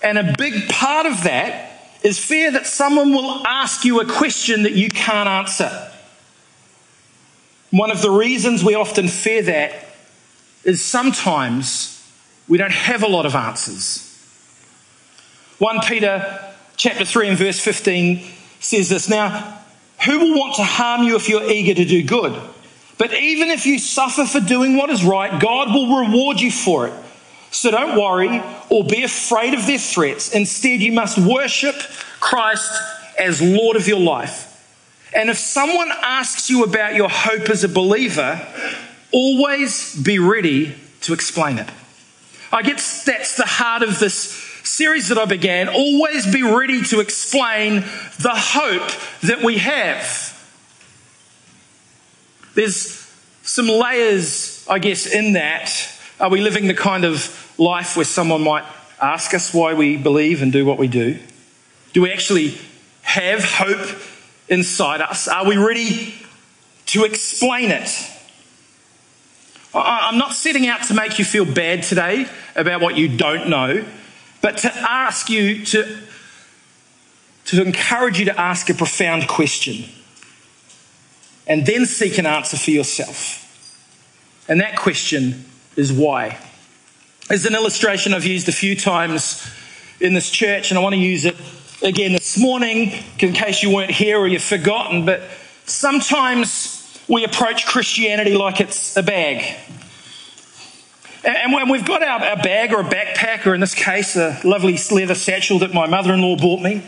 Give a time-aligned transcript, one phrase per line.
[0.02, 1.70] And a big part of that
[2.02, 5.92] is fear that someone will ask you a question that you can't answer.
[7.70, 9.86] One of the reasons we often fear that
[10.64, 11.92] is sometimes
[12.48, 14.02] we don't have a lot of answers.
[15.58, 18.24] 1 Peter chapter 3 and verse 15
[18.58, 19.60] says this Now,
[20.04, 22.40] who will want to harm you if you're eager to do good?
[22.98, 26.86] But even if you suffer for doing what is right, God will reward you for
[26.86, 26.94] it.
[27.50, 30.34] So don't worry or be afraid of their threats.
[30.34, 31.76] Instead, you must worship
[32.20, 32.70] Christ
[33.18, 34.52] as Lord of your life.
[35.14, 38.46] And if someone asks you about your hope as a believer,
[39.12, 41.68] always be ready to explain it.
[42.52, 45.68] I guess that's the heart of this series that I began.
[45.68, 47.80] Always be ready to explain
[48.18, 48.90] the hope
[49.22, 50.35] that we have.
[52.56, 53.06] There's
[53.42, 55.70] some layers, I guess, in that.
[56.18, 58.64] Are we living the kind of life where someone might
[59.00, 61.18] ask us why we believe and do what we do?
[61.92, 62.58] Do we actually
[63.02, 63.86] have hope
[64.48, 65.28] inside us?
[65.28, 66.14] Are we ready
[66.86, 67.90] to explain it?
[69.74, 73.84] I'm not setting out to make you feel bad today about what you don't know,
[74.40, 75.98] but to ask you to,
[77.44, 79.84] to encourage you to ask a profound question
[81.46, 83.42] and then seek an answer for yourself.
[84.48, 85.44] And that question
[85.76, 86.38] is why.
[87.28, 89.48] As an illustration I've used a few times
[90.00, 91.36] in this church, and I want to use it
[91.82, 95.22] again this morning in case you weren't here or you've forgotten, but
[95.64, 99.56] sometimes we approach Christianity like it's a bag.
[101.24, 104.40] And when we've got our, our bag or a backpack, or in this case, a
[104.44, 106.82] lovely leather satchel that my mother in law bought me,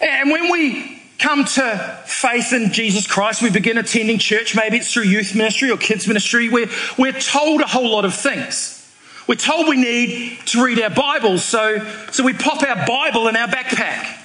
[0.00, 4.92] and when we come to faith in Jesus Christ, we begin attending church, maybe it's
[4.92, 8.76] through youth ministry or kids ministry, we're, we're told a whole lot of things.
[9.28, 11.78] We're told we need to read our Bibles, so,
[12.10, 14.16] so we pop our Bible in our backpack.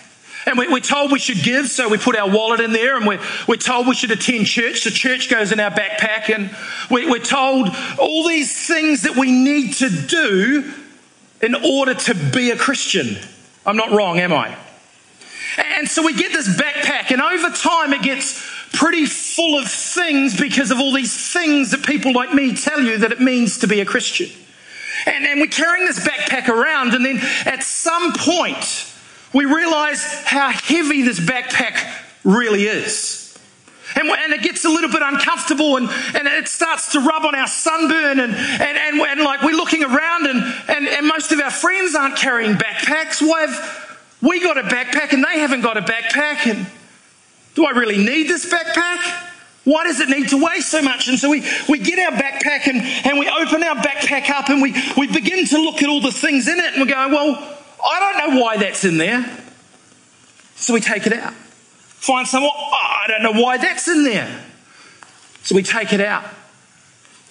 [0.47, 3.05] And we, are told we should give, so we put our wallet in there, and
[3.05, 6.55] we're, we're told we should attend church, so church goes in our backpack, and
[6.89, 7.69] we, we're told
[7.99, 10.71] all these things that we need to do
[11.41, 13.17] in order to be a Christian.
[13.65, 14.55] I'm not wrong, am I?
[15.77, 18.41] And so we get this backpack, and over time it gets
[18.73, 22.97] pretty full of things because of all these things that people like me tell you
[22.99, 24.29] that it means to be a Christian.
[25.05, 28.91] And, and we're carrying this backpack around, and then at some point,
[29.33, 31.77] we realize how heavy this backpack
[32.23, 33.21] really is.
[33.95, 37.35] And, and, it gets a little bit uncomfortable and, and it starts to rub on
[37.35, 41.39] our sunburn and, and, and, and like we're looking around and, and, and most of
[41.39, 43.21] our friends aren't carrying backpacks.
[43.21, 43.84] Why have,
[44.25, 46.49] we got a backpack and they haven't got a backpack.
[46.49, 46.65] And
[47.53, 49.31] do I really need this backpack?
[49.65, 51.07] Why does it need to weigh so much?
[51.07, 54.61] And so we, we get our backpack and, and we open our backpack up and
[54.61, 57.57] we, we begin to look at all the things in it and we go, well,
[57.83, 59.25] I don't know why that's in there.
[60.55, 61.33] So we take it out.
[61.33, 64.43] Find someone, oh, I don't know why that's in there.
[65.43, 66.23] So we take it out.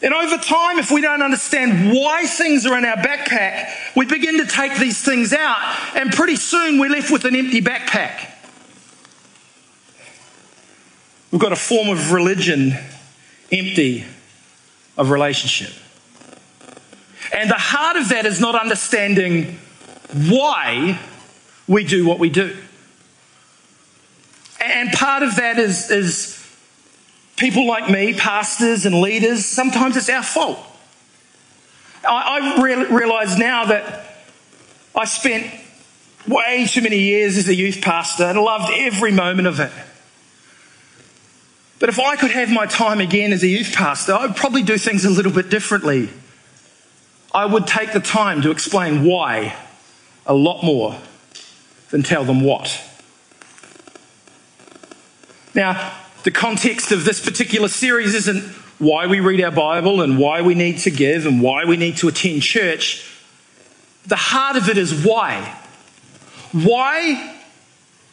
[0.05, 4.37] And over time, if we don't understand why things are in our backpack, we begin
[4.37, 5.57] to take these things out,
[5.97, 8.31] and pretty soon we're left with an empty backpack.
[11.31, 12.75] We've got a form of religion
[13.51, 14.05] empty
[14.99, 15.73] of relationship.
[17.33, 19.59] And the heart of that is not understanding
[20.29, 21.01] why
[21.67, 22.55] we do what we do.
[24.61, 26.44] And part of that is, is
[27.37, 30.59] people like me, pastors and leaders, sometimes it's our fault.
[32.07, 34.05] I, I re- realize now that
[34.95, 35.53] I spent
[36.29, 39.73] way too many years as a youth pastor and loved every moment of it.
[41.81, 44.79] But if I could have my time again as a youth pastor, I'd probably do
[44.79, 46.09] things a little bit differently.
[47.35, 49.57] I would take the time to explain why
[50.25, 50.99] a lot more
[51.91, 52.81] than tell them what.
[55.55, 55.93] Now,
[56.25, 58.43] the context of this particular series isn't
[58.79, 61.99] why we read our Bible and why we need to give and why we need
[61.99, 63.09] to attend church.
[64.07, 65.59] The heart of it is why.
[66.53, 67.37] Why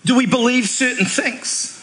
[0.06, 1.78] do we believe certain things?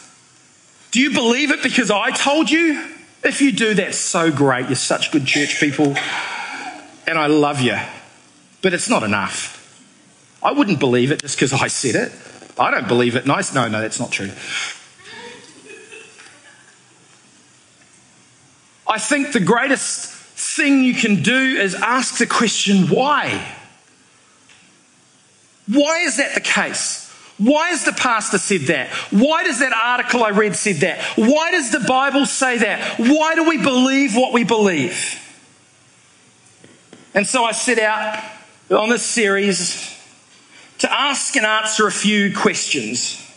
[0.90, 2.84] Do you believe it because I told you?
[3.24, 4.66] If you do, that's so great.
[4.66, 5.96] You're such good church people,
[7.06, 7.76] and I love you.
[8.62, 9.56] But it's not enough.
[10.42, 12.12] I wouldn't believe it just because I said it.
[12.58, 13.26] I don't believe it.
[13.26, 13.54] Nice.
[13.54, 14.30] No, no, that's not true.
[18.88, 23.54] I think the greatest thing you can do is ask the question why?
[25.66, 27.04] Why is that the case?
[27.36, 28.88] Why has the pastor said that?
[29.10, 31.00] Why does that article I read said that?
[31.16, 32.98] Why does the Bible say that?
[32.98, 35.24] Why do we believe what we believe?
[37.14, 38.24] And so I set out
[38.70, 39.94] on this series
[40.78, 43.27] to ask and answer a few questions.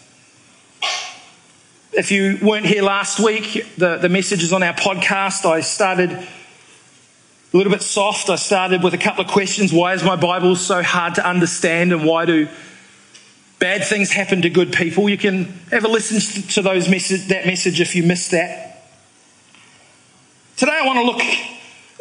[1.94, 6.12] If you weren't here last week, the, the message is on our podcast, I started
[6.12, 6.28] a
[7.52, 8.30] little bit soft.
[8.30, 9.74] I started with a couple of questions.
[9.74, 12.48] Why is my Bible so hard to understand and why do
[13.60, 15.10] bad things happen to good people?
[15.10, 18.88] You can have a listen to those message, that message if you missed that.
[20.56, 21.22] Today I want to look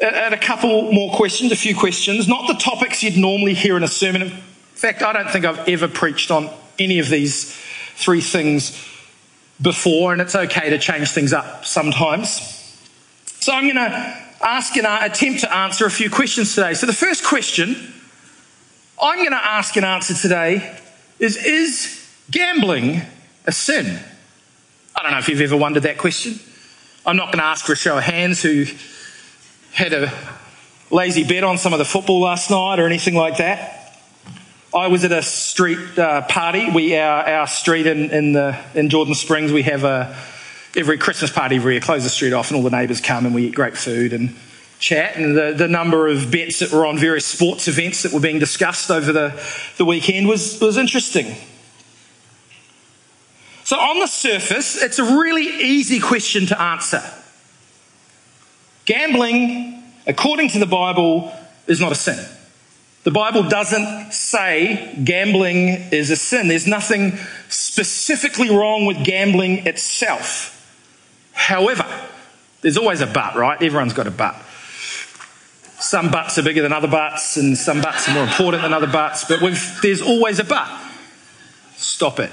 [0.04, 3.76] at, at a couple more questions, a few questions, not the topics you'd normally hear
[3.76, 4.22] in a sermon.
[4.22, 6.48] In fact, I don't think I've ever preached on
[6.78, 7.52] any of these
[7.96, 8.86] three things
[9.60, 12.56] before, and it's okay to change things up sometimes.
[13.40, 16.74] So I'm going to ask and attempt to answer a few questions today.
[16.74, 17.94] So the first question
[19.00, 20.78] I'm going to ask and answer today
[21.18, 23.02] is Is gambling
[23.46, 23.98] a sin?
[24.94, 26.38] I don't know if you've ever wondered that question.
[27.06, 28.66] I'm not going to ask for a show of hands who
[29.72, 30.12] had a
[30.90, 33.79] lazy bet on some of the football last night or anything like that.
[34.72, 36.70] I was at a street uh, party.
[36.70, 39.52] We our, our street in in, the, in Jordan Springs.
[39.52, 40.16] We have a
[40.76, 41.80] every Christmas party every year.
[41.80, 44.36] Close the street off, and all the neighbours come, and we eat great food and
[44.78, 45.16] chat.
[45.16, 48.38] And the, the number of bets that were on various sports events that were being
[48.38, 49.44] discussed over the,
[49.76, 51.34] the weekend was was interesting.
[53.64, 57.02] So on the surface, it's a really easy question to answer.
[58.84, 61.32] Gambling, according to the Bible,
[61.66, 62.24] is not a sin.
[63.02, 66.48] The Bible doesn't say gambling is a sin.
[66.48, 67.16] There's nothing
[67.48, 70.56] specifically wrong with gambling itself.
[71.32, 71.86] However,
[72.60, 73.60] there's always a but, right?
[73.62, 74.34] Everyone's got a but.
[75.78, 78.86] Some butts are bigger than other butts, and some butts are more important than other
[78.86, 79.40] butts, but
[79.82, 80.68] there's always a but.
[81.76, 82.30] Stop it.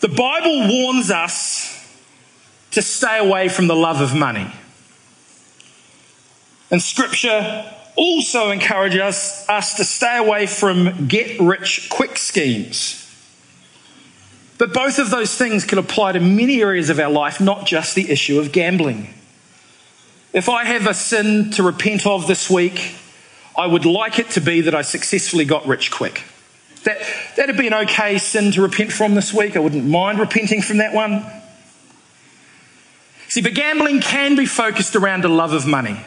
[0.00, 1.74] The Bible warns us
[2.72, 4.52] to stay away from the love of money.
[6.70, 13.04] And scripture also encourages us, us to stay away from get rich quick schemes.
[14.58, 17.94] But both of those things can apply to many areas of our life, not just
[17.94, 19.14] the issue of gambling.
[20.32, 22.94] If I have a sin to repent of this week,
[23.56, 26.22] I would like it to be that I successfully got rich quick.
[26.84, 26.98] That,
[27.36, 29.56] that'd be an okay sin to repent from this week.
[29.56, 31.24] I wouldn't mind repenting from that one.
[33.28, 36.00] See, but gambling can be focused around a love of money.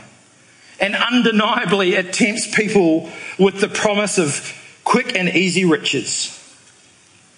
[0.82, 6.38] And undeniably, it tempts people with the promise of quick and easy riches.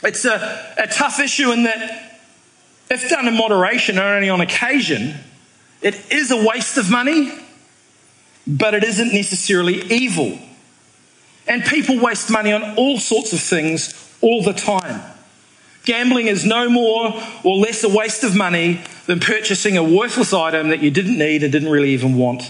[0.01, 2.19] It's a, a tough issue in that,
[2.89, 5.15] if done in moderation and only on occasion,
[5.81, 7.33] it is a waste of money,
[8.47, 10.39] but it isn't necessarily evil.
[11.45, 15.01] And people waste money on all sorts of things all the time.
[15.83, 20.69] Gambling is no more or less a waste of money than purchasing a worthless item
[20.69, 22.49] that you didn't need and didn't really even want.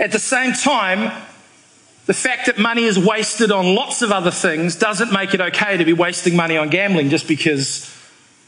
[0.00, 1.12] At the same time,
[2.06, 5.76] the fact that money is wasted on lots of other things doesn't make it okay
[5.76, 7.94] to be wasting money on gambling just because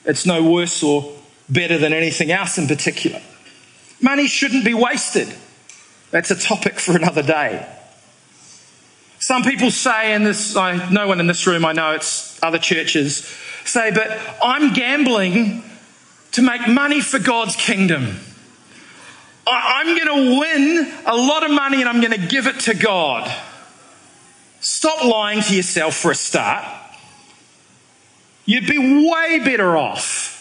[0.07, 1.13] it's no worse or
[1.51, 3.21] better than anything else in particular.
[4.01, 5.29] Money shouldn't be wasted.
[6.11, 7.67] That's a topic for another day.
[9.19, 12.59] Some people say, and this, I, no one in this room, I know it's other
[12.59, 13.27] churches,
[13.65, 15.63] say, but I'm gambling
[16.33, 18.19] to make money for God's kingdom.
[19.47, 22.75] I'm going to win a lot of money and I'm going to give it to
[22.75, 23.31] God.
[24.61, 26.65] Stop lying to yourself for a start.
[28.45, 30.33] You'd be way better off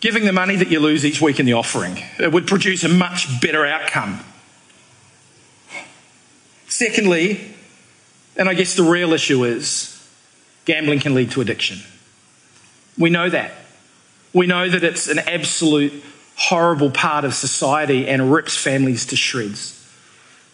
[0.00, 2.02] giving the money that you lose each week in the offering.
[2.18, 4.20] It would produce a much better outcome.
[6.68, 7.54] Secondly,
[8.36, 9.92] and I guess the real issue is
[10.64, 11.78] gambling can lead to addiction.
[12.98, 13.52] We know that.
[14.32, 16.04] We know that it's an absolute
[16.36, 19.72] horrible part of society and rips families to shreds.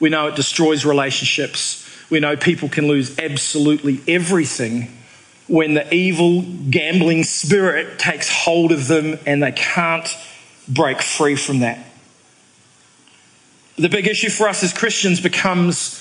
[0.01, 1.89] We know it destroys relationships.
[2.11, 4.97] We know people can lose absolutely everything
[5.49, 10.09] when the evil gambling spirit takes hold of them and they can't
[10.69, 11.85] break free from that.
[13.77, 15.99] The big issue for us as Christians becomes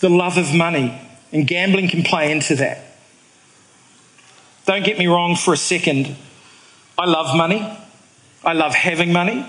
[0.00, 0.98] the love of money,
[1.32, 2.78] and gambling can play into that.
[4.64, 6.16] Don't get me wrong for a second.
[6.98, 7.78] I love money.
[8.44, 9.46] I love having money.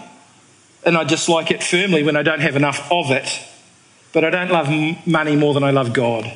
[0.84, 3.30] And I dislike it firmly when I don't have enough of it.
[4.14, 4.68] But I don't love
[5.06, 6.32] money more than I love God.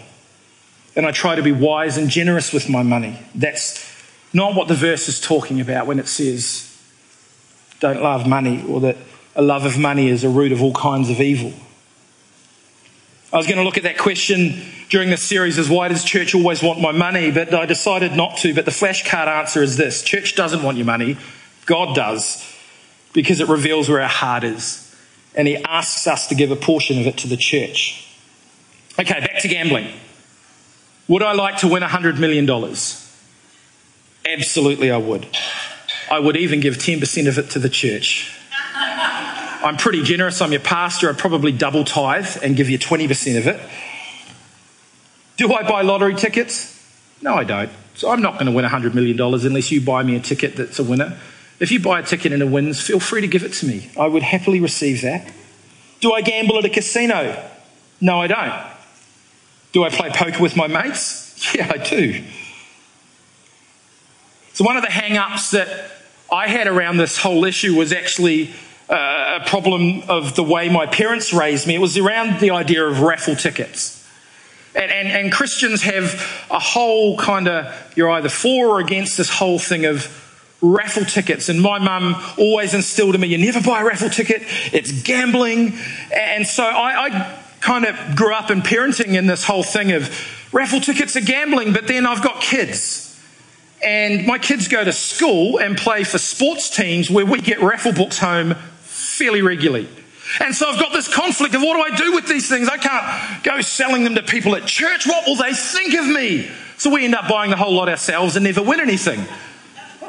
[0.96, 3.20] And I try to be wise and generous with my money.
[3.34, 3.84] That's
[4.34, 6.72] not what the verse is talking about when it says,
[7.80, 8.98] don't love money, or that
[9.36, 11.54] a love of money is a root of all kinds of evil.
[13.34, 16.36] I was going to look at that question during this series as why does church
[16.36, 17.32] always want my money?
[17.32, 18.54] But I decided not to.
[18.54, 21.18] But the flashcard answer is this church doesn't want your money,
[21.65, 22.43] God does,
[23.13, 24.95] because it reveals where our heart is.
[25.36, 28.07] And He asks us to give a portion of it to the church.
[29.00, 29.89] Okay, back to gambling.
[31.07, 32.50] Would I like to win $100 million?
[34.25, 35.27] Absolutely, I would.
[36.10, 38.31] I would even give 10% of it to the church.
[38.74, 40.41] I'm pretty generous.
[40.41, 41.10] I'm your pastor.
[41.10, 43.60] I'd probably double tithe and give you 20% of it.
[45.38, 46.72] Do I buy lottery tickets?
[47.22, 47.72] No, I don't.
[47.95, 50.79] So I'm not going to win $100 million unless you buy me a ticket that's
[50.79, 51.17] a winner.
[51.60, 53.90] If you buy a ticket and it wins, feel free to give it to me.
[53.98, 55.32] I would happily receive that.
[56.02, 57.42] Do I gamble at a casino?
[58.02, 58.72] No, I don't.
[59.72, 61.24] Do I play poker with my mates?
[61.54, 62.24] Yeah, I do.
[64.54, 65.92] So, one of the hang ups that
[66.32, 68.52] I had around this whole issue was actually
[68.90, 71.76] uh, a problem of the way my parents raised me.
[71.76, 74.08] It was around the idea of raffle tickets.
[74.74, 76.14] And, and, and Christians have
[76.50, 80.25] a whole kind of, you're either for or against this whole thing of
[80.74, 81.50] raffle tickets.
[81.50, 84.43] And my mum always instilled in me, you never buy a raffle ticket,
[84.74, 85.74] it's gambling.
[86.13, 90.10] And so I, I kind of grew up in parenting in this whole thing of
[90.53, 93.01] raffle tickets are gambling, but then I've got kids.
[93.84, 97.93] And my kids go to school and play for sports teams where we get raffle
[97.93, 99.88] books home fairly regularly.
[100.39, 102.67] And so I've got this conflict of what do I do with these things?
[102.67, 105.05] I can't go selling them to people at church.
[105.05, 106.50] What will they think of me?
[106.77, 109.24] So we end up buying the whole lot ourselves and never win anything.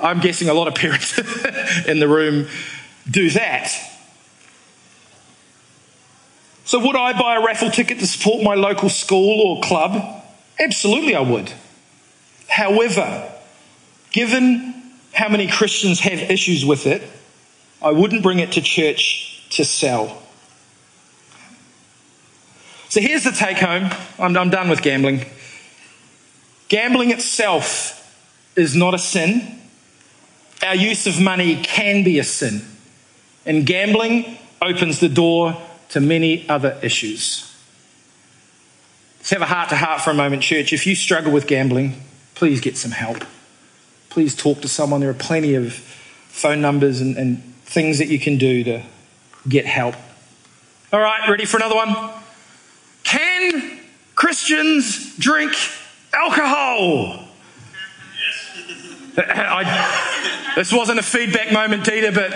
[0.02, 1.18] I'm guessing a lot of parents
[1.86, 2.48] in the room
[3.10, 3.70] do that.
[6.64, 10.24] So, would I buy a raffle ticket to support my local school or club?
[10.58, 11.52] Absolutely, I would.
[12.48, 13.32] However,
[14.10, 14.74] given
[15.12, 17.02] how many Christians have issues with it,
[17.80, 20.22] I wouldn't bring it to church to sell.
[22.88, 23.90] So here's the take home.
[24.18, 25.26] I'm, I'm done with gambling.
[26.68, 27.92] Gambling itself
[28.56, 29.60] is not a sin.
[30.62, 32.62] Our use of money can be a sin.
[33.44, 35.56] And gambling opens the door
[35.90, 37.42] to many other issues.
[39.18, 40.72] Let's have a heart to heart for a moment, church.
[40.72, 42.00] If you struggle with gambling,
[42.34, 43.24] please get some help.
[44.08, 45.00] Please talk to someone.
[45.00, 48.82] There are plenty of phone numbers and, and things that you can do to
[49.48, 49.94] get help.
[50.92, 51.94] All right, ready for another one?
[53.02, 53.80] Can
[54.14, 55.52] Christians drink
[56.12, 57.24] alcohol?
[59.18, 62.30] I, this wasn't a feedback moment, Dita, but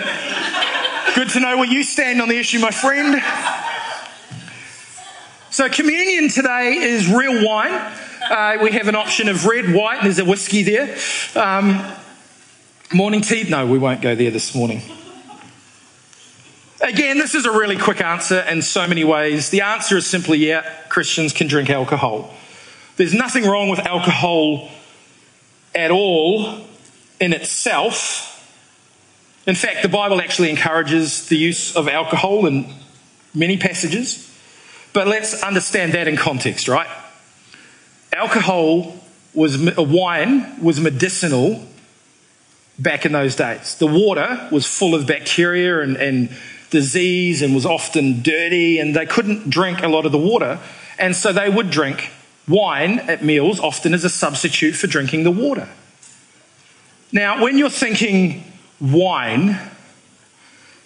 [1.15, 3.19] good to know where you stand on the issue, my friend.
[5.49, 7.73] So, communion today is real wine.
[8.29, 10.95] Uh, we have an option of red, white, and there's a whiskey there.
[11.35, 11.83] Um,
[12.93, 13.49] morning tea?
[13.49, 14.83] No, we won't go there this morning.
[16.79, 19.49] Again, this is a really quick answer in so many ways.
[19.49, 22.31] The answer is simply yeah, Christians can drink alcohol.
[22.97, 24.69] There's nothing wrong with alcohol
[25.73, 26.67] at all
[27.21, 28.27] in itself.
[29.47, 32.73] In fact, the Bible actually encourages the use of alcohol in
[33.33, 34.27] many passages.
[34.91, 36.89] But let's understand that in context, right?
[38.11, 38.99] Alcohol
[39.33, 41.65] was, uh, wine was medicinal
[42.77, 43.75] back in those days.
[43.75, 46.29] The water was full of bacteria and, and
[46.71, 50.59] disease and was often dirty, and they couldn't drink a lot of the water.
[50.97, 52.11] And so they would drink
[52.47, 55.69] wine at meals, often as a substitute for drinking the water.
[57.11, 58.43] Now, when you're thinking
[58.79, 59.59] wine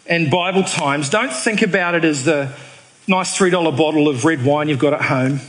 [0.07, 2.51] and Bible times, don't think about it as the
[3.07, 5.39] nice $3 bottle of red wine you've got at home.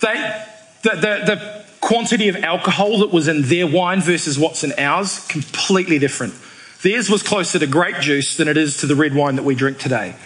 [0.00, 0.44] They,
[0.82, 5.26] the, the, the quantity of alcohol that was in their wine versus what's in ours,
[5.26, 6.34] completely different.
[6.82, 9.54] Theirs was closer to grape juice than it is to the red wine that we
[9.54, 10.16] drink today.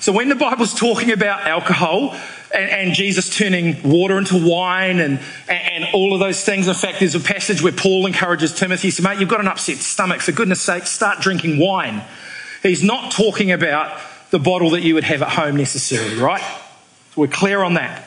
[0.00, 2.16] So when the Bible's talking about alcohol,
[2.54, 6.66] and, and, Jesus turning water into wine and, and, all of those things.
[6.66, 9.48] In fact, there's a passage where Paul encourages Timothy, he said, mate, you've got an
[9.48, 10.20] upset stomach.
[10.20, 12.02] For goodness sake, start drinking wine.
[12.62, 14.00] He's not talking about
[14.30, 16.42] the bottle that you would have at home necessarily, right?
[17.16, 18.04] We're clear on that.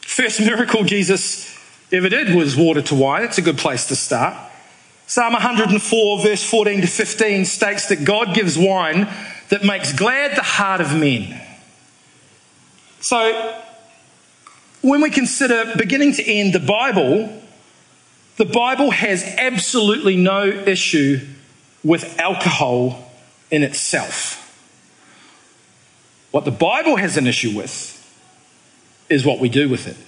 [0.00, 1.58] First miracle Jesus
[1.92, 3.22] ever did was water to wine.
[3.22, 4.36] It's a good place to start.
[5.06, 9.08] Psalm 104, verse 14 to 15 states that God gives wine
[9.50, 11.40] that makes glad the heart of men.
[13.04, 13.54] So,
[14.80, 17.38] when we consider beginning to end the Bible,
[18.38, 21.20] the Bible has absolutely no issue
[21.84, 23.12] with alcohol
[23.50, 24.40] in itself.
[26.30, 27.90] What the Bible has an issue with
[29.10, 29.98] is what we do with it.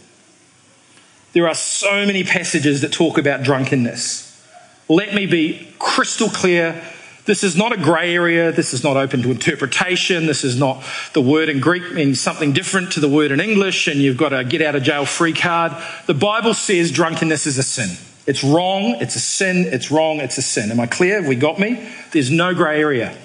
[1.35, 4.43] There are so many passages that talk about drunkenness.
[4.88, 6.83] Let me be crystal clear.
[7.26, 8.52] This is not a grey area.
[8.52, 10.26] This is not open to interpretation.
[10.26, 13.88] This is not the word in Greek means something different to the word in English,
[13.88, 15.73] and you've got a get out of jail free card.
[16.06, 17.97] The Bible says drunkenness is a sin.
[18.26, 18.97] It's wrong.
[19.00, 19.66] It's a sin.
[19.66, 20.21] It's wrong.
[20.21, 20.71] It's a sin.
[20.71, 21.21] Am I clear?
[21.21, 21.88] Have we got me?
[22.12, 23.16] There's no grey area.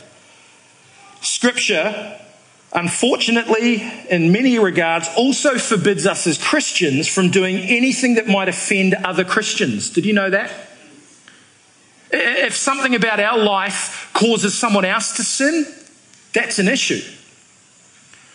[1.21, 2.19] Scripture,
[2.73, 8.95] unfortunately, in many regards, also forbids us as Christians from doing anything that might offend
[8.95, 9.91] other Christians.
[9.91, 10.70] Did you know that?
[12.11, 15.65] If something about our life causes someone else to sin,
[16.33, 17.01] that's an issue.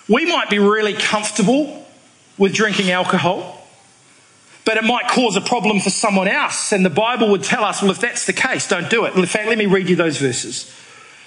[0.08, 1.86] We might be really comfortable
[2.38, 3.66] with drinking alcohol,
[4.64, 6.72] but it might cause a problem for someone else.
[6.72, 9.14] And the Bible would tell us, well, if that's the case, don't do it.
[9.14, 10.72] In fact, let me read you those verses.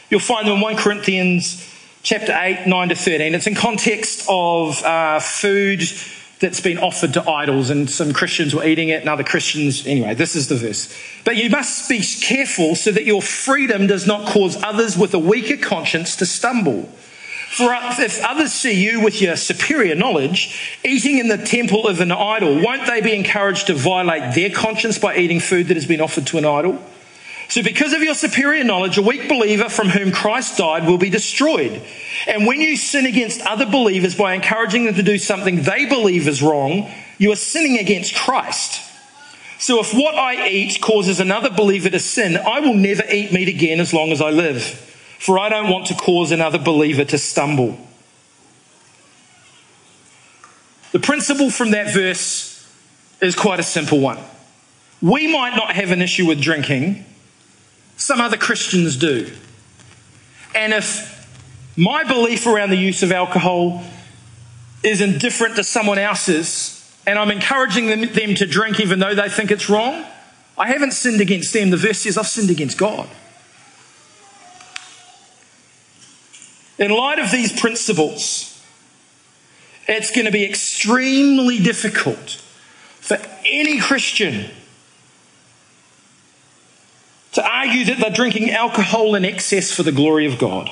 [0.10, 1.66] You'll find them in 1 Corinthians
[2.04, 3.36] chapter 8, 9 to 13.
[3.36, 5.82] It's in context of uh, food
[6.40, 9.86] that's been offered to idols, and some Christians were eating it, and other Christians.
[9.86, 10.94] Anyway, this is the verse.
[11.26, 15.20] But you must be careful so that your freedom does not cause others with a
[15.20, 16.90] weaker conscience to stumble.
[17.50, 22.12] For if others see you with your superior knowledge eating in the temple of an
[22.12, 26.00] idol, won't they be encouraged to violate their conscience by eating food that has been
[26.00, 26.82] offered to an idol?
[27.50, 31.10] So, because of your superior knowledge, a weak believer from whom Christ died will be
[31.10, 31.82] destroyed.
[32.28, 36.28] And when you sin against other believers by encouraging them to do something they believe
[36.28, 38.80] is wrong, you are sinning against Christ.
[39.58, 43.48] So, if what I eat causes another believer to sin, I will never eat meat
[43.48, 47.18] again as long as I live, for I don't want to cause another believer to
[47.18, 47.80] stumble.
[50.92, 52.72] The principle from that verse
[53.22, 54.20] is quite a simple one.
[55.02, 57.06] We might not have an issue with drinking
[58.00, 59.32] some other Christians do.
[60.56, 61.16] And if
[61.78, 63.84] my belief around the use of alcohol
[64.84, 69.30] is indifferent to someone else's, and I'm encouraging them, them, to drink even though they
[69.30, 70.06] think it's wrong,
[70.58, 71.70] I haven't sinned against them.
[71.70, 73.08] The verse says I've sinned against God.
[76.78, 78.64] In light of these principles,
[79.88, 82.42] it's going to be extremely difficult
[83.02, 84.52] for any Christian
[87.34, 90.70] to argue that they're drinking alcohol in excess for the glory of God.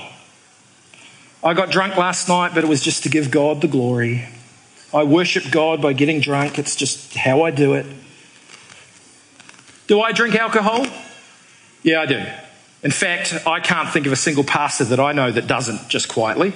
[1.44, 4.26] I got drunk last night, but it was just to give God the glory.
[4.94, 7.86] I worship God by getting drunk, it's just how I do it.
[9.88, 10.86] Do I drink alcohol?
[11.84, 12.26] Yeah, I do.
[12.84, 16.10] In fact, I can't think of a single pastor that I know that doesn't, just
[16.10, 16.54] quietly.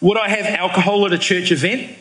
[0.00, 1.96] Would I have alcohol at a church event?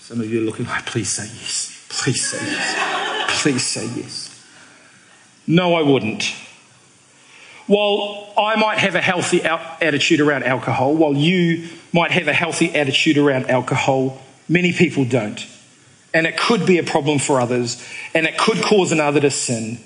[0.00, 1.81] Some of you are looking like, please say yes.
[1.92, 3.42] Please say yes.
[3.42, 4.44] Please say yes.
[5.46, 6.34] No, I wouldn't.
[7.66, 12.74] While I might have a healthy attitude around alcohol, while you might have a healthy
[12.74, 15.46] attitude around alcohol, many people don't.
[16.14, 17.82] And it could be a problem for others,
[18.14, 19.78] and it could cause another to sin.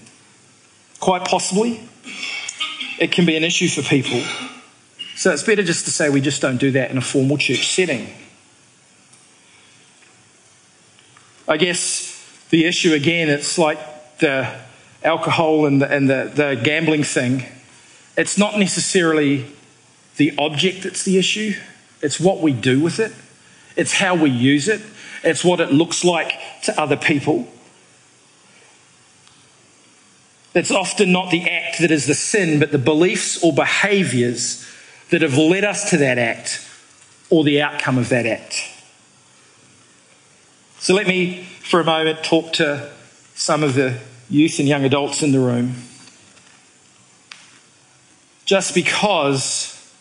[1.00, 1.80] Quite possibly,
[2.98, 4.22] it can be an issue for people.
[5.16, 7.68] So it's better just to say we just don't do that in a formal church
[7.68, 8.08] setting.
[11.48, 13.78] I guess the issue again, it's like
[14.18, 14.52] the
[15.04, 17.44] alcohol and the, and the, the gambling thing.
[18.16, 19.46] It's not necessarily
[20.16, 21.54] the object that's the issue,
[22.02, 23.12] it's what we do with it,
[23.76, 24.80] it's how we use it,
[25.22, 26.32] it's what it looks like
[26.64, 27.46] to other people.
[30.54, 34.66] It's often not the act that is the sin, but the beliefs or behaviours
[35.10, 36.66] that have led us to that act
[37.28, 38.75] or the outcome of that act.
[40.86, 42.88] So let me, for a moment, talk to
[43.34, 43.98] some of the
[44.30, 45.74] youth and young adults in the room.
[48.44, 49.92] Just because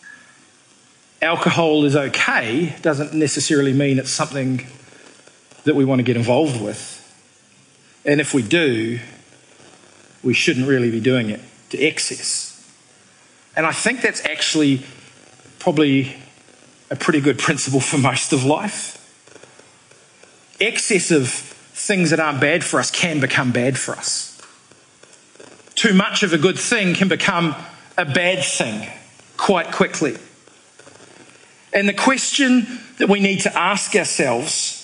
[1.20, 4.64] alcohol is okay doesn't necessarily mean it's something
[5.64, 7.02] that we want to get involved with.
[8.04, 9.00] And if we do,
[10.22, 12.64] we shouldn't really be doing it to excess.
[13.56, 14.84] And I think that's actually
[15.58, 16.14] probably
[16.92, 19.02] a pretty good principle for most of life.
[20.58, 24.40] Excessive things that aren't bad for us can become bad for us.
[25.74, 27.54] Too much of a good thing can become
[27.98, 28.88] a bad thing
[29.36, 30.16] quite quickly.
[31.72, 34.82] And the question that we need to ask ourselves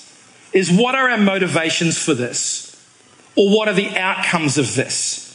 [0.52, 2.68] is what are our motivations for this?
[3.34, 5.28] Or what are the outcomes of this?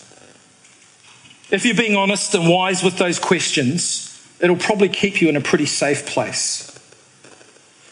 [1.49, 5.41] If you're being honest and wise with those questions, it'll probably keep you in a
[5.41, 6.76] pretty safe place.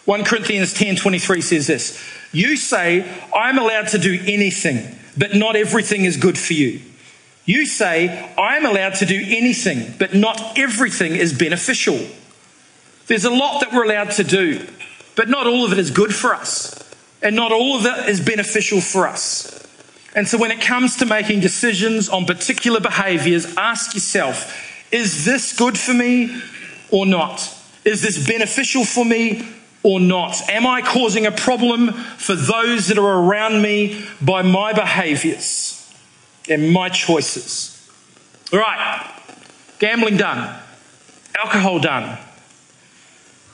[0.05, 1.97] 1 Corinthians 10:23 says this,
[2.31, 6.79] "You say, I'm allowed to do anything, but not everything is good for you.
[7.45, 12.07] You say, I'm allowed to do anything, but not everything is beneficial."
[13.07, 14.65] There's a lot that we're allowed to do,
[15.15, 16.75] but not all of it is good for us,
[17.21, 19.51] and not all of it is beneficial for us.
[20.15, 24.53] And so when it comes to making decisions on particular behaviors, ask yourself,
[24.91, 26.41] is this good for me
[26.89, 27.49] or not?
[27.83, 29.45] Is this beneficial for me
[29.85, 30.41] or not?
[30.49, 35.93] Am I causing a problem for those that are around me by my behaviors
[36.49, 37.71] and my choices?
[38.51, 39.21] All right,
[39.77, 40.59] gambling done,
[41.37, 42.17] alcohol done.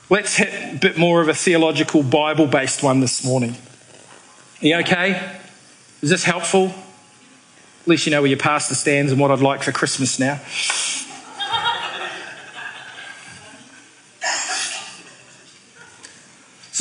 [0.08, 3.54] Let's hit a bit more of a theological, Bible based one this morning.
[4.62, 5.38] Are you okay?
[6.00, 6.68] Is this helpful?
[7.82, 10.40] At least you know where your pastor stands and what I'd like for Christmas now.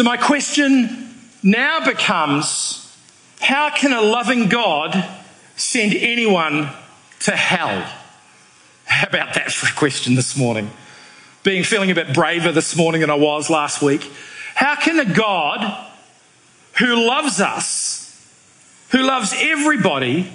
[0.02, 2.92] So, my question now becomes
[3.40, 5.08] how can a loving God
[5.56, 6.72] send anyone
[7.20, 7.88] to hell?
[8.86, 10.72] How about that for a question this morning?
[11.44, 14.12] Being feeling a bit braver this morning than I was last week.
[14.56, 15.88] How can a God
[16.80, 18.20] who loves us
[18.90, 20.34] who loves everybody,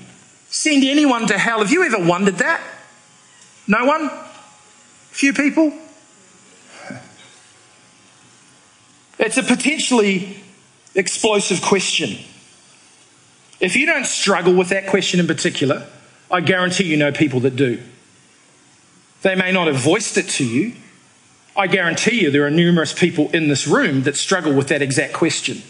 [0.49, 1.59] send anyone to hell.
[1.59, 2.61] Have you ever wondered that?
[3.67, 4.13] No one?
[5.11, 5.73] Few people?
[9.19, 10.37] It's a potentially
[10.95, 12.19] explosive question.
[13.61, 15.87] If you don't struggle with that question in particular,
[16.31, 17.81] I guarantee you know people that do.
[19.23, 20.75] They may not have voiced it to you.
[21.57, 25.15] I guarantee you there are numerous people in this room that struggle with that exact
[25.15, 25.63] question.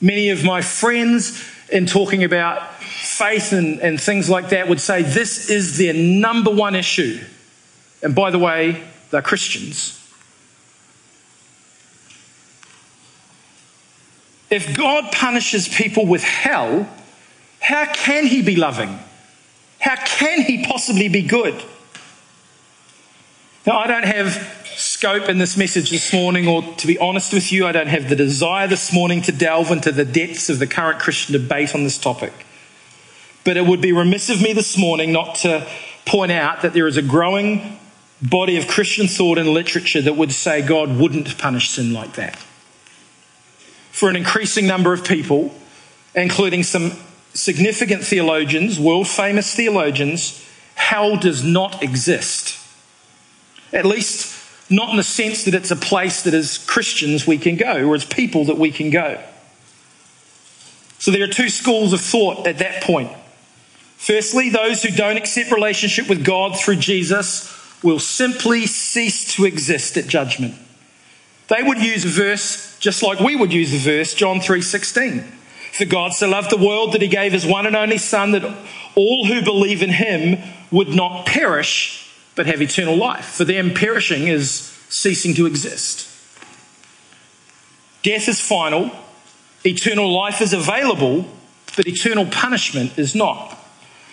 [0.00, 5.02] Many of my friends in talking about faith and, and things like that would say
[5.02, 7.18] this is their number one issue.
[8.02, 10.05] And by the way, they're Christians.
[14.50, 16.88] If God punishes people with hell,
[17.60, 18.98] how can he be loving?
[19.80, 21.62] How can he possibly be good?
[23.66, 27.50] Now, I don't have scope in this message this morning, or to be honest with
[27.50, 30.66] you, I don't have the desire this morning to delve into the depths of the
[30.66, 32.32] current Christian debate on this topic.
[33.42, 35.66] But it would be remiss of me this morning not to
[36.04, 37.78] point out that there is a growing
[38.22, 42.38] body of Christian thought and literature that would say God wouldn't punish sin like that.
[43.96, 45.54] For an increasing number of people,
[46.14, 46.92] including some
[47.32, 52.58] significant theologians, world famous theologians, hell does not exist.
[53.72, 54.36] At least
[54.70, 57.94] not in the sense that it's a place that as Christians we can go or
[57.94, 59.18] as people that we can go.
[60.98, 63.10] So there are two schools of thought at that point.
[63.96, 67.50] Firstly, those who don't accept relationship with God through Jesus
[67.82, 70.54] will simply cease to exist at judgment.
[71.48, 75.24] They would use verse just like we would use the verse, John 3:16.
[75.72, 78.44] For God so loved the world that he gave his one and only son that
[78.94, 80.38] all who believe in him
[80.70, 83.24] would not perish but have eternal life.
[83.24, 86.08] For them, perishing is ceasing to exist.
[88.02, 88.90] Death is final,
[89.64, 91.26] eternal life is available,
[91.76, 93.58] but eternal punishment is not.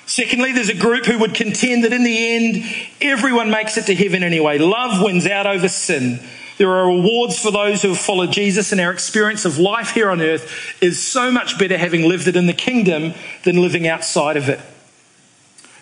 [0.06, 2.63] Secondly, there's a group who would contend that in the end,
[2.99, 4.58] everyone makes it to heaven anyway.
[4.58, 6.19] Love wins out over sin.
[6.58, 10.10] There are rewards for those who have followed Jesus, and our experience of life here
[10.10, 13.13] on earth is so much better having lived it in the kingdom
[13.44, 14.60] than living outside of it.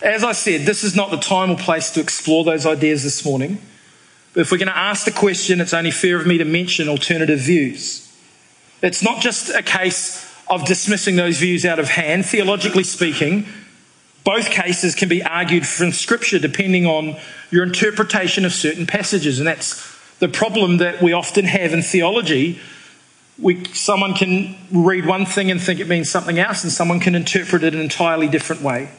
[0.02, 3.24] As I said, this is not the time or place to explore those ideas this
[3.26, 3.62] morning.
[4.34, 6.88] But if we're going to ask the question, it's only fair of me to mention
[6.88, 8.12] alternative views.
[8.82, 12.26] It's not just a case of dismissing those views out of hand.
[12.26, 13.46] Theologically speaking,
[14.24, 17.18] both cases can be argued from Scripture depending on
[17.52, 19.38] your interpretation of certain passages.
[19.38, 19.91] And that's
[20.22, 22.60] the problem that we often have in theology.
[23.40, 27.16] We, someone can read one thing and think it means something else, and someone can
[27.16, 28.92] interpret it an entirely different way.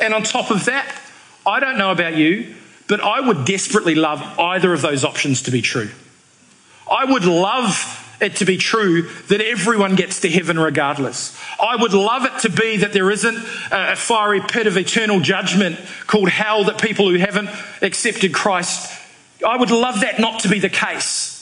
[0.00, 1.00] And on top of that,
[1.44, 2.54] I don't know about you,
[2.88, 5.90] but I would desperately love either of those options to be true.
[6.88, 11.36] I would love it to be true that everyone gets to heaven regardless.
[11.60, 13.36] I would love it to be that there isn't
[13.72, 17.50] a fiery pit of eternal judgment called hell that people who haven't
[17.82, 19.05] accepted Christ.
[19.44, 21.34] I would love that not to be the case.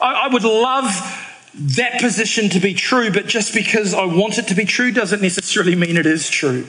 [0.00, 0.84] I, would love
[1.54, 5.20] that position to be true, but just because I want it to be true doesn't
[5.20, 6.66] necessarily mean it is true.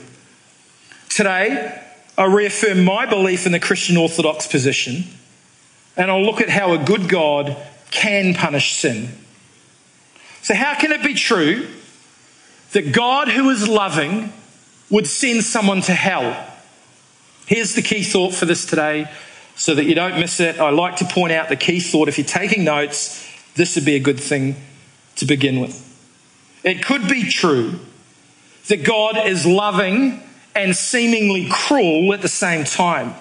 [1.08, 1.80] Today,
[2.18, 5.04] I reaffirm my belief in the Christian Orthodox position,
[5.96, 7.56] and I'll look at how a good God
[7.90, 9.08] can punish sin.
[10.42, 11.68] So, how can it be true
[12.72, 14.32] that God, who is loving,
[14.90, 16.48] would send someone to hell?
[17.46, 19.10] Here's the key thought for this today
[19.62, 20.58] so that you don't miss it.
[20.58, 22.08] I like to point out the key thought.
[22.08, 24.56] If you're taking notes, this would be a good thing
[25.14, 25.88] to begin with.
[26.64, 27.78] It could be true
[28.66, 30.20] that God is loving
[30.56, 33.14] and seemingly cruel at the same time.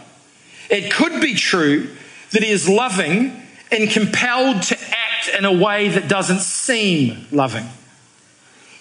[0.68, 1.96] It could be true
[2.32, 3.40] that He is loving
[3.72, 7.68] and compelled to act in a way that doesn't seem loving.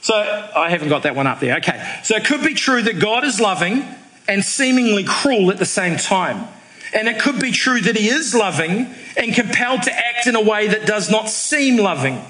[0.00, 1.58] So I haven't got that one up there.
[1.58, 2.00] Okay.
[2.04, 3.84] So it could be true that God is loving
[4.26, 6.48] and seemingly cruel at the same time.
[6.92, 10.40] And it could be true that he is loving and compelled to act in a
[10.40, 12.24] way that does not seem loving.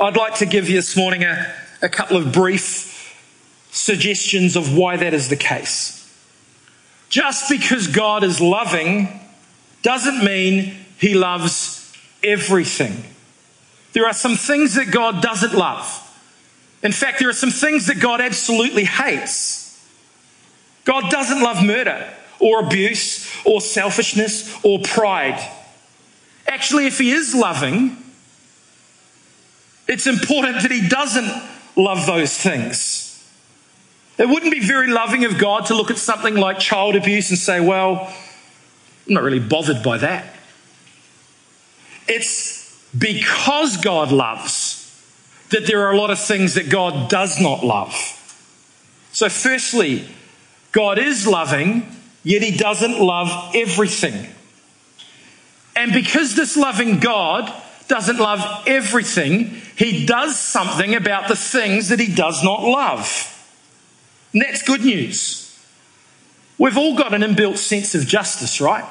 [0.00, 1.46] I'd like to give you this morning a,
[1.82, 3.16] a couple of brief
[3.70, 5.94] suggestions of why that is the case.
[7.08, 9.20] Just because God is loving
[9.82, 13.04] doesn't mean he loves everything.
[13.92, 16.02] There are some things that God doesn't love.
[16.82, 19.64] In fact, there are some things that God absolutely hates.
[20.84, 22.06] God doesn't love murder
[22.38, 25.40] or abuse or selfishness or pride.
[26.46, 27.96] Actually, if He is loving,
[29.88, 31.30] it's important that He doesn't
[31.76, 33.06] love those things.
[34.18, 37.38] It wouldn't be very loving of God to look at something like child abuse and
[37.38, 38.12] say, well,
[39.06, 40.34] I'm not really bothered by that.
[42.08, 44.82] It's because God loves
[45.50, 47.94] that there are a lot of things that God does not love.
[49.12, 50.08] So, firstly,
[50.72, 51.95] God is loving,
[52.26, 54.28] yet He doesn't love everything.
[55.76, 57.52] And because this loving God
[57.86, 63.32] doesn't love everything, He does something about the things that He does not love.
[64.32, 65.56] And that's good news.
[66.58, 68.84] We've all got an inbuilt sense of justice, right?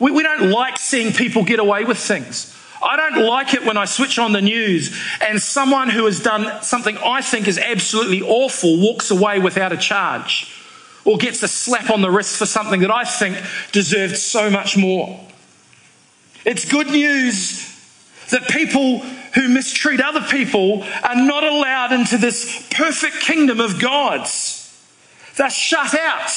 [0.00, 2.52] We, we don't like seeing people get away with things.
[2.82, 6.60] I don't like it when I switch on the news and someone who has done
[6.62, 10.57] something I think is absolutely awful walks away without a charge
[11.04, 13.38] or gets a slap on the wrist for something that I think
[13.72, 15.20] deserved so much more.
[16.44, 17.64] It's good news
[18.30, 19.00] that people
[19.34, 24.56] who mistreat other people are not allowed into this perfect kingdom of God's.
[25.36, 26.30] They're shut out.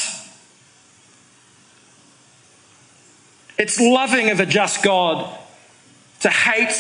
[3.58, 5.38] It's loving of a just God
[6.21, 6.74] to hate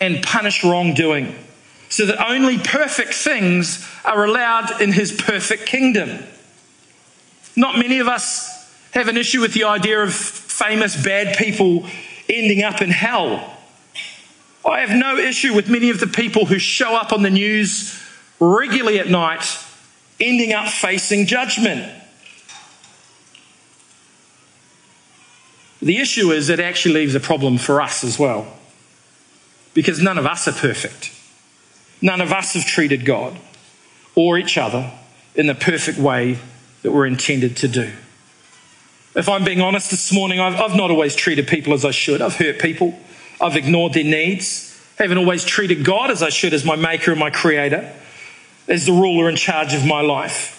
[0.00, 1.34] and punish wrongdoing
[1.88, 6.24] so that only perfect things are allowed in his perfect kingdom.
[7.60, 11.84] Not many of us have an issue with the idea of famous bad people
[12.26, 13.54] ending up in hell.
[14.66, 18.02] I have no issue with many of the people who show up on the news
[18.40, 19.44] regularly at night
[20.18, 21.92] ending up facing judgment.
[25.82, 28.56] The issue is it actually leaves a problem for us as well.
[29.74, 31.12] Because none of us are perfect.
[32.00, 33.36] None of us have treated God
[34.14, 34.90] or each other
[35.34, 36.38] in the perfect way
[36.82, 37.92] that we're intended to do.
[39.14, 42.22] If I'm being honest this morning, I've, I've not always treated people as I should.
[42.22, 42.98] I've hurt people.
[43.40, 44.66] I've ignored their needs.
[44.98, 47.92] I haven't always treated God as I should as my maker and my creator,
[48.68, 50.56] as the ruler in charge of my life.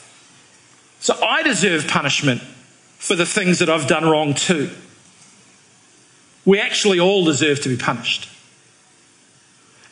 [1.00, 2.42] So I deserve punishment
[2.98, 4.70] for the things that I've done wrong too.
[6.44, 8.28] We actually all deserve to be punished.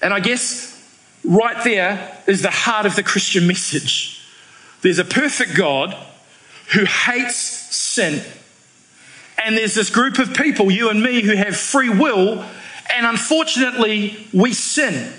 [0.02, 0.76] And I guess
[1.24, 4.26] right there is the heart of the Christian message.
[4.82, 5.96] There's a perfect God
[6.74, 8.24] who hates sin.
[9.44, 12.44] And there's this group of people, you and me, who have free will,
[12.94, 15.14] and unfortunately, we sin.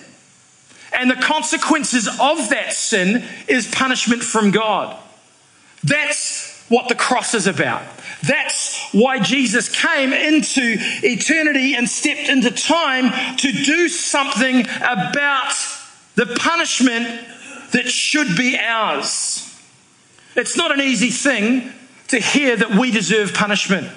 [0.93, 4.97] And the consequences of that sin is punishment from God.
[5.83, 7.83] That's what the cross is about.
[8.23, 15.53] That's why Jesus came into eternity and stepped into time to do something about
[16.17, 17.07] the punishment
[17.73, 19.50] that should be ours.
[20.37, 21.73] It's not an easy thing
[22.09, 23.89] to hear that we deserve punishment.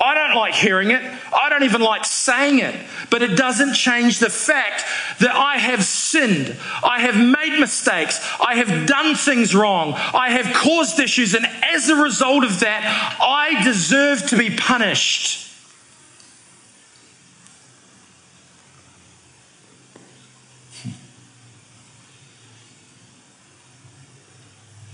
[0.00, 1.02] I don't like hearing it.
[1.32, 2.74] I don't even like saying it.
[3.10, 4.84] But it doesn't change the fact
[5.20, 6.56] that I have sinned.
[6.82, 8.20] I have made mistakes.
[8.44, 9.94] I have done things wrong.
[9.94, 11.34] I have caused issues.
[11.34, 15.43] And as a result of that, I deserve to be punished.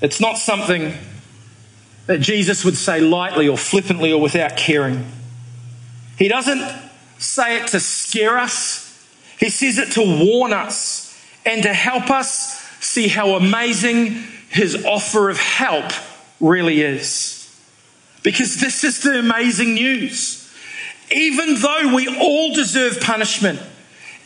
[0.01, 0.95] It's not something
[2.07, 5.07] that Jesus would say lightly or flippantly or without caring.
[6.19, 6.63] He doesn't
[7.19, 8.87] say it to scare us,
[9.39, 15.31] He says it to warn us and to help us see how amazing His offer
[15.31, 15.93] of help
[16.41, 17.37] really is.
[18.23, 20.53] Because this is the amazing news.
[21.13, 23.61] Even though we all deserve punishment,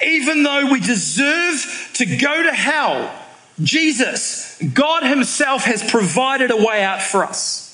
[0.04, 3.23] even though we deserve to go to hell,
[3.62, 7.64] Jesus, God Himself, has provided a way out for us.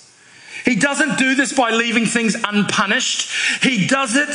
[0.64, 4.30] He doesn't do this by leaving things unpunished, He does it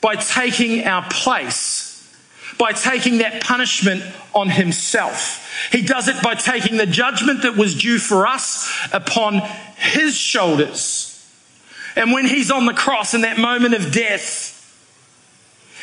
[0.00, 2.14] by taking our place,
[2.58, 4.04] by taking that punishment
[4.34, 5.68] on Himself.
[5.70, 9.40] He does it by taking the judgment that was due for us upon
[9.76, 11.08] His shoulders.
[11.96, 14.48] And when He's on the cross in that moment of death,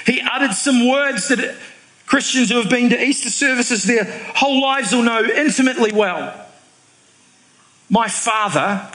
[0.06, 1.56] He uttered some words that
[2.10, 6.44] Christians who have been to Easter services their whole lives will know intimately well.
[7.88, 8.90] My Father,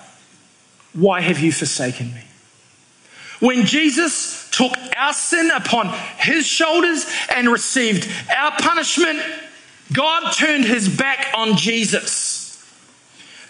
[0.94, 2.22] why have you forsaken me?
[3.38, 9.20] When Jesus took our sin upon his shoulders and received our punishment,
[9.92, 12.61] God turned his back on Jesus.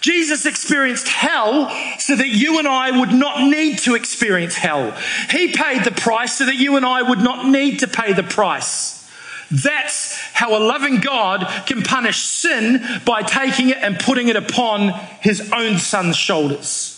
[0.03, 4.90] Jesus experienced hell so that you and I would not need to experience hell.
[5.31, 8.22] He paid the price so that you and I would not need to pay the
[8.22, 9.03] price.
[9.50, 14.90] That's how a loving God can punish sin by taking it and putting it upon
[15.20, 16.90] his own son's shoulders.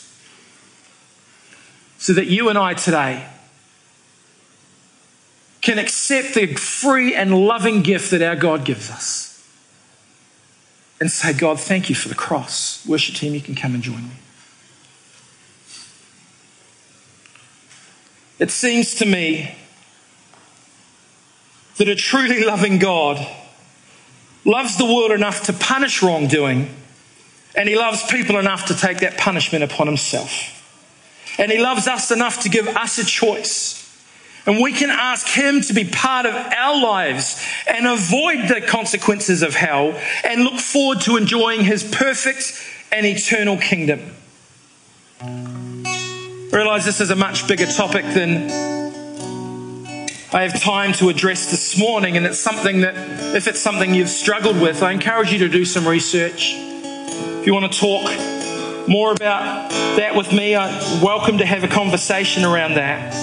[1.98, 3.26] So that you and I today
[5.60, 9.26] can accept the free and loving gift that our God gives us
[11.00, 12.86] and say, God, thank you for the cross.
[12.86, 14.14] Worship team, you can come and join me.
[18.38, 19.56] It seems to me
[21.78, 23.26] that a truly loving God
[24.44, 26.74] loves the world enough to punish wrongdoing,
[27.54, 30.52] and He loves people enough to take that punishment upon Himself.
[31.38, 33.82] And He loves us enough to give us a choice.
[34.46, 39.42] And we can ask Him to be part of our lives and avoid the consequences
[39.42, 42.62] of hell and look forward to enjoying His perfect
[42.92, 44.00] and eternal kingdom.
[45.20, 48.85] I realize this is a much bigger topic than
[50.36, 52.94] I have time to address this morning, and it's something that,
[53.34, 56.52] if it's something you've struggled with, I encourage you to do some research.
[56.58, 58.06] If you want to talk
[58.86, 63.14] more about that with me, I'm welcome to have a conversation around that.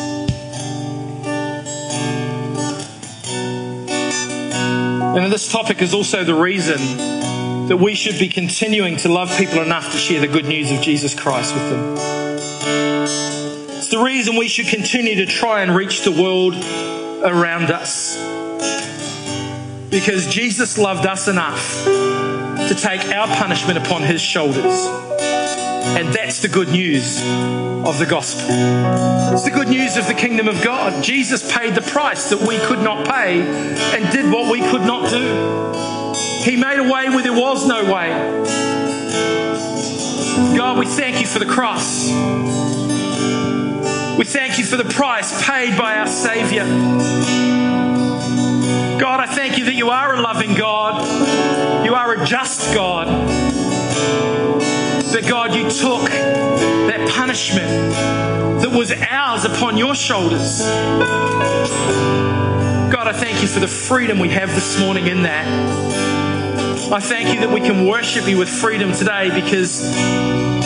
[5.15, 9.59] And this topic is also the reason that we should be continuing to love people
[9.59, 12.22] enough to share the good news of Jesus Christ with them.
[13.93, 18.17] The reason we should continue to try and reach the world around us.
[19.91, 24.65] Because Jesus loved us enough to take our punishment upon his shoulders.
[24.65, 28.47] And that's the good news of the gospel.
[29.31, 31.03] It's the good news of the kingdom of God.
[31.03, 35.11] Jesus paid the price that we could not pay and did what we could not
[35.11, 36.15] do.
[36.49, 38.09] He made a way where there was no way.
[40.57, 42.62] God, we thank you for the cross.
[44.17, 46.65] We thank you for the price paid by our Savior.
[48.99, 51.03] God, I thank you that you are a loving God.
[51.83, 53.07] You are a just God.
[55.11, 57.91] That God, you took that punishment
[58.61, 60.61] that was ours upon your shoulders.
[62.91, 65.47] God, I thank you for the freedom we have this morning in that.
[66.91, 69.81] I thank you that we can worship you with freedom today because